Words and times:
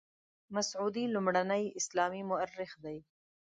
مسعودي 0.55 1.05
لومړنی 1.15 1.63
اسلامي 1.79 2.21
مورخ 2.29 2.71
دی. 2.83 2.97